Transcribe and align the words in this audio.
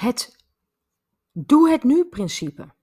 Het 0.00 0.36
doe 1.32 1.70
het 1.70 1.82
nu 1.82 2.04
principe. 2.04 2.74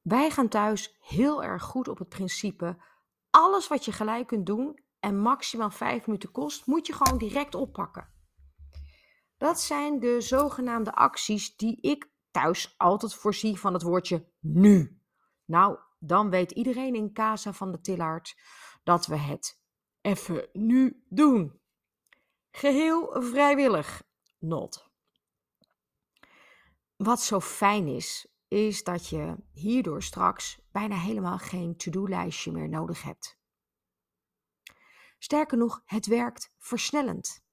Wij 0.00 0.30
gaan 0.30 0.48
thuis 0.48 0.96
heel 1.00 1.42
erg 1.44 1.62
goed 1.62 1.88
op 1.88 1.98
het 1.98 2.08
principe: 2.08 2.82
alles 3.30 3.68
wat 3.68 3.84
je 3.84 3.92
gelijk 3.92 4.26
kunt 4.26 4.46
doen 4.46 4.84
en 5.00 5.18
maximaal 5.18 5.70
vijf 5.70 6.06
minuten 6.06 6.30
kost, 6.30 6.66
moet 6.66 6.86
je 6.86 6.92
gewoon 6.92 7.18
direct 7.18 7.54
oppakken. 7.54 8.12
Dat 9.36 9.60
zijn 9.60 10.00
de 10.00 10.20
zogenaamde 10.20 10.92
acties 10.92 11.56
die 11.56 11.80
ik 11.80 12.10
thuis 12.30 12.74
altijd 12.78 13.14
voorzie 13.14 13.58
van 13.58 13.72
het 13.72 13.82
woordje 13.82 14.28
nu. 14.40 15.00
Nou, 15.44 15.78
dan 15.98 16.30
weet 16.30 16.50
iedereen 16.50 16.94
in 16.94 17.12
Casa 17.12 17.52
van 17.52 17.72
de 17.72 17.80
Tillard 17.80 18.40
dat 18.82 19.06
we 19.06 19.16
het 19.16 19.62
even 20.00 20.48
nu 20.52 21.04
doen. 21.08 21.60
Geheel 22.50 23.22
vrijwillig, 23.22 24.02
not. 24.38 24.91
Wat 27.02 27.20
zo 27.20 27.40
fijn 27.40 27.86
is, 27.86 28.26
is 28.48 28.84
dat 28.84 29.08
je 29.08 29.36
hierdoor 29.52 30.02
straks 30.02 30.58
bijna 30.72 30.96
helemaal 30.96 31.38
geen 31.38 31.76
to-do-lijstje 31.76 32.52
meer 32.52 32.68
nodig 32.68 33.02
hebt. 33.02 33.38
Sterker 35.18 35.58
nog, 35.58 35.82
het 35.84 36.06
werkt 36.06 36.54
versnellend. 36.58 37.44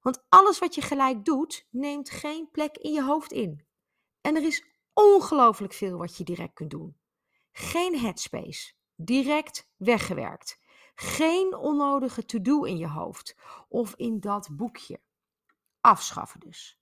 Want 0.00 0.24
alles 0.28 0.58
wat 0.58 0.74
je 0.74 0.80
gelijk 0.80 1.24
doet, 1.24 1.66
neemt 1.70 2.10
geen 2.10 2.48
plek 2.50 2.76
in 2.76 2.92
je 2.92 3.02
hoofd 3.02 3.32
in. 3.32 3.66
En 4.20 4.36
er 4.36 4.42
is 4.42 4.64
ongelooflijk 4.92 5.72
veel 5.72 5.98
wat 5.98 6.16
je 6.16 6.24
direct 6.24 6.54
kunt 6.54 6.70
doen. 6.70 6.96
Geen 7.52 7.98
headspace, 7.98 8.72
direct 8.94 9.70
weggewerkt. 9.76 10.60
Geen 10.94 11.56
onnodige 11.56 12.24
to-do 12.24 12.64
in 12.64 12.76
je 12.76 12.88
hoofd 12.88 13.36
of 13.68 13.94
in 13.96 14.20
dat 14.20 14.48
boekje. 14.52 15.00
Afschaffen 15.80 16.40
dus. 16.40 16.81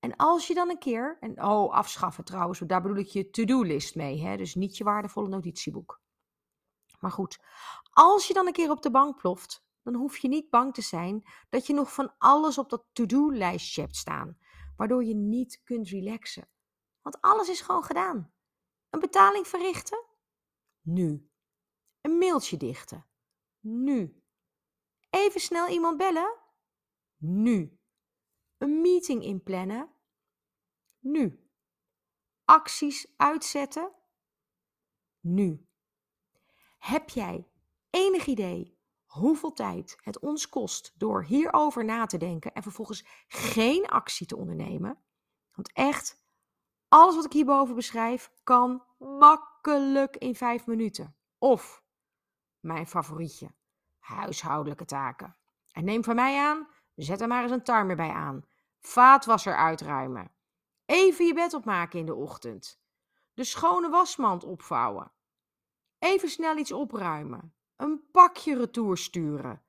En 0.00 0.16
als 0.16 0.46
je 0.46 0.54
dan 0.54 0.70
een 0.70 0.78
keer, 0.78 1.16
en 1.20 1.42
oh, 1.44 1.72
afschaffen 1.72 2.24
trouwens, 2.24 2.58
daar 2.58 2.82
bedoel 2.82 2.96
ik 2.96 3.06
je 3.06 3.30
to-do-list 3.30 3.94
mee, 3.94 4.20
hè? 4.22 4.36
dus 4.36 4.54
niet 4.54 4.76
je 4.76 4.84
waardevolle 4.84 5.28
notitieboek. 5.28 6.00
Maar 7.00 7.10
goed, 7.10 7.38
als 7.90 8.26
je 8.26 8.34
dan 8.34 8.46
een 8.46 8.52
keer 8.52 8.70
op 8.70 8.82
de 8.82 8.90
bank 8.90 9.16
ploft, 9.16 9.64
dan 9.82 9.94
hoef 9.94 10.16
je 10.16 10.28
niet 10.28 10.50
bang 10.50 10.74
te 10.74 10.82
zijn 10.82 11.22
dat 11.48 11.66
je 11.66 11.72
nog 11.72 11.94
van 11.94 12.14
alles 12.18 12.58
op 12.58 12.70
dat 12.70 12.84
to-do-lijstje 12.92 13.80
hebt 13.80 13.96
staan, 13.96 14.38
waardoor 14.76 15.04
je 15.04 15.14
niet 15.14 15.60
kunt 15.64 15.88
relaxen. 15.88 16.48
Want 17.02 17.20
alles 17.20 17.48
is 17.48 17.60
gewoon 17.60 17.84
gedaan. 17.84 18.32
Een 18.90 19.00
betaling 19.00 19.46
verrichten? 19.46 20.04
Nu. 20.80 21.30
Een 22.00 22.18
mailtje 22.18 22.56
dichten? 22.56 23.06
Nu. 23.60 24.22
Even 25.10 25.40
snel 25.40 25.68
iemand 25.68 25.96
bellen? 25.96 26.36
Nu. 27.16 27.79
Een 28.60 28.80
meeting 28.80 29.24
inplannen? 29.24 29.90
Nu. 30.98 31.48
Acties 32.44 33.14
uitzetten? 33.16 33.92
Nu. 35.20 35.66
Heb 36.78 37.08
jij 37.08 37.48
enig 37.90 38.26
idee 38.26 38.78
hoeveel 39.04 39.52
tijd 39.52 39.98
het 40.00 40.18
ons 40.18 40.48
kost 40.48 40.94
door 40.96 41.24
hierover 41.24 41.84
na 41.84 42.06
te 42.06 42.16
denken 42.18 42.52
en 42.52 42.62
vervolgens 42.62 43.04
geen 43.28 43.86
actie 43.86 44.26
te 44.26 44.36
ondernemen? 44.36 44.98
Want 45.54 45.72
echt, 45.72 46.22
alles 46.88 47.14
wat 47.14 47.24
ik 47.24 47.32
hierboven 47.32 47.74
beschrijf 47.74 48.32
kan 48.44 48.84
makkelijk 48.98 50.16
in 50.16 50.34
vijf 50.34 50.66
minuten. 50.66 51.16
Of 51.38 51.82
mijn 52.60 52.86
favorietje, 52.86 53.54
huishoudelijke 53.98 54.84
taken. 54.84 55.36
En 55.72 55.84
neem 55.84 56.04
van 56.04 56.14
mij 56.14 56.38
aan, 56.38 56.68
zet 56.94 57.20
er 57.20 57.28
maar 57.28 57.42
eens 57.42 57.52
een 57.52 57.62
timer 57.62 57.96
bij 57.96 58.10
aan. 58.10 58.48
Vaatwasser 58.80 59.56
uitruimen. 59.56 60.32
Even 60.86 61.26
je 61.26 61.34
bed 61.34 61.54
opmaken 61.54 61.98
in 61.98 62.06
de 62.06 62.14
ochtend. 62.14 62.80
De 63.34 63.44
schone 63.44 63.88
wasmand 63.88 64.44
opvouwen. 64.44 65.12
Even 65.98 66.28
snel 66.28 66.56
iets 66.56 66.72
opruimen. 66.72 67.54
Een 67.76 68.10
pakje 68.12 68.56
retour 68.56 68.96
sturen. 68.96 69.62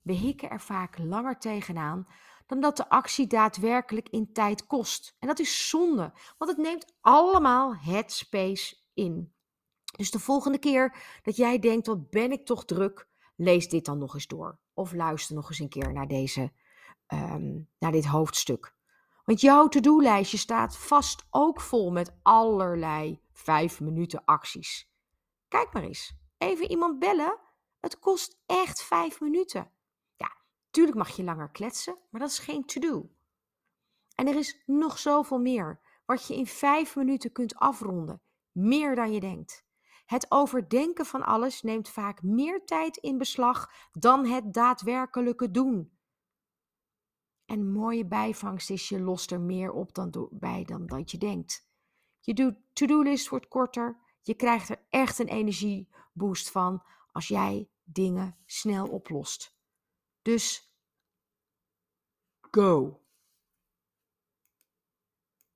We 0.00 0.12
hikken 0.12 0.50
er 0.50 0.60
vaak 0.60 0.98
langer 0.98 1.38
tegenaan 1.38 2.08
dan 2.46 2.60
dat 2.60 2.76
de 2.76 2.88
actie 2.88 3.26
daadwerkelijk 3.26 4.08
in 4.08 4.32
tijd 4.32 4.66
kost. 4.66 5.16
En 5.18 5.28
dat 5.28 5.38
is 5.38 5.68
zonde, 5.68 6.12
want 6.38 6.50
het 6.50 6.60
neemt 6.60 6.96
allemaal 7.00 7.76
het 7.76 8.12
space 8.12 8.76
in. 8.94 9.32
Dus 9.96 10.10
de 10.10 10.18
volgende 10.18 10.58
keer 10.58 10.96
dat 11.22 11.36
jij 11.36 11.58
denkt, 11.58 11.86
wat 11.86 12.10
ben 12.10 12.32
ik 12.32 12.46
toch 12.46 12.64
druk, 12.64 13.08
lees 13.36 13.68
dit 13.68 13.84
dan 13.84 13.98
nog 13.98 14.14
eens 14.14 14.26
door. 14.26 14.58
Of 14.72 14.92
luister 14.92 15.34
nog 15.34 15.48
eens 15.48 15.58
een 15.58 15.68
keer 15.68 15.92
naar, 15.92 16.08
deze, 16.08 16.52
um, 17.12 17.68
naar 17.78 17.92
dit 17.92 18.06
hoofdstuk. 18.06 18.76
Want 19.24 19.40
jouw 19.40 19.68
to-do-lijstje 19.68 20.36
staat 20.36 20.76
vast 20.76 21.26
ook 21.30 21.60
vol 21.60 21.90
met 21.90 22.18
allerlei 22.22 23.20
vijf 23.32 23.80
minuten 23.80 24.24
acties. 24.24 24.92
Kijk 25.48 25.72
maar 25.72 25.82
eens. 25.82 26.16
Even 26.38 26.70
iemand 26.70 26.98
bellen. 26.98 27.38
Het 27.80 27.98
kost 27.98 28.40
echt 28.46 28.82
vijf 28.82 29.20
minuten. 29.20 29.70
Ja, 30.16 30.36
tuurlijk 30.70 30.96
mag 30.96 31.16
je 31.16 31.24
langer 31.24 31.50
kletsen, 31.50 31.98
maar 32.10 32.20
dat 32.20 32.30
is 32.30 32.38
geen 32.38 32.64
to-do. 32.64 33.10
En 34.14 34.26
er 34.26 34.36
is 34.36 34.62
nog 34.66 34.98
zoveel 34.98 35.38
meer 35.38 35.80
wat 36.06 36.26
je 36.26 36.36
in 36.36 36.46
vijf 36.46 36.96
minuten 36.96 37.32
kunt 37.32 37.54
afronden. 37.54 38.22
Meer 38.52 38.94
dan 38.94 39.12
je 39.12 39.20
denkt. 39.20 39.66
Het 40.06 40.30
overdenken 40.30 41.06
van 41.06 41.22
alles 41.22 41.62
neemt 41.62 41.88
vaak 41.88 42.22
meer 42.22 42.64
tijd 42.64 42.96
in 42.96 43.18
beslag 43.18 43.72
dan 43.92 44.26
het 44.26 44.52
daadwerkelijke 44.52 45.50
doen. 45.50 45.97
En 47.48 47.72
mooie 47.72 48.06
bijvangst 48.06 48.70
is, 48.70 48.88
je 48.88 49.00
lost 49.00 49.30
er 49.30 49.40
meer 49.40 49.72
op 49.72 49.94
dan 49.94 50.28
bij 50.30 50.64
dan 50.64 50.86
dat 50.86 51.10
je 51.10 51.18
denkt. 51.18 51.68
Je 52.20 52.56
to-do-list 52.72 53.28
wordt 53.28 53.48
korter. 53.48 53.98
Je 54.22 54.34
krijgt 54.34 54.68
er 54.68 54.86
echt 54.88 55.18
een 55.18 55.28
energieboost 55.28 56.50
van 56.50 56.82
als 57.12 57.28
jij 57.28 57.68
dingen 57.84 58.36
snel 58.46 58.88
oplost. 58.88 59.56
Dus 60.22 60.72
go! 62.40 63.00